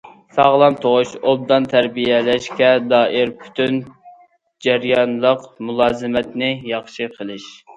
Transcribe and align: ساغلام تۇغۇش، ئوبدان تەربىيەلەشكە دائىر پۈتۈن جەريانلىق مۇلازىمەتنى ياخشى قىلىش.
ساغلام 0.35 0.75
تۇغۇش، 0.85 1.11
ئوبدان 1.31 1.67
تەربىيەلەشكە 1.73 2.71
دائىر 2.95 3.33
پۈتۈن 3.43 3.77
جەريانلىق 4.67 5.47
مۇلازىمەتنى 5.69 6.51
ياخشى 6.75 7.11
قىلىش. 7.19 7.47